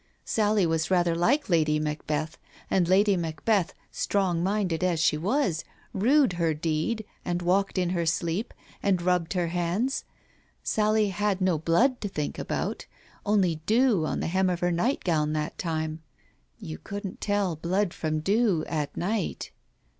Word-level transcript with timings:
Sally 0.25 0.65
was 0.65 0.89
rather 0.89 1.13
like 1.13 1.47
Lady 1.47 1.77
Macbeth, 1.77 2.39
and 2.71 2.87
Lady 2.87 3.15
Macbeth, 3.15 3.75
strong 3.91 4.41
minded 4.41 4.83
as 4.83 4.99
she 4.99 5.15
was, 5.15 5.63
rued 5.93 6.33
her 6.33 6.55
deed, 6.55 7.05
and 7.23 7.43
walked 7.43 7.77
in 7.77 7.91
her 7.91 8.07
sleep, 8.07 8.51
and 8.81 8.99
rubbed 9.03 9.33
her 9.33 9.49
hands. 9.49 10.03
Sally 10.63 11.09
had 11.09 11.39
no 11.39 11.59
blood 11.59 12.01
to 12.01 12.07
think 12.09 12.39
about— 12.39 12.87
only 13.27 13.57
dew 13.67 14.03
on 14.03 14.21
the 14.21 14.25
hem 14.27 14.49
of 14.49 14.61
her 14.61 14.71
nightgown 14.71 15.33
that 15.33 15.59
time.... 15.59 16.01
You 16.59 16.79
couldn't 16.79 17.21
tell 17.21 17.55
blood 17.55 17.93
from 17.93 18.21
dew 18.21 18.65
at 18.65 18.97
night. 18.97 19.51